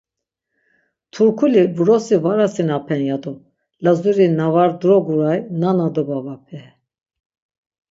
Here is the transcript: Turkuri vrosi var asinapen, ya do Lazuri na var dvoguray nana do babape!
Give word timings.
Turkuri 1.17 1.65
vrosi 1.79 2.17
var 2.23 2.39
asinapen, 2.45 3.01
ya 3.09 3.17
do 3.23 3.33
Lazuri 3.83 4.27
na 4.39 4.47
var 4.55 4.69
dvoguray 4.81 5.39
nana 5.61 5.87
do 5.95 6.01
babape! 6.09 6.59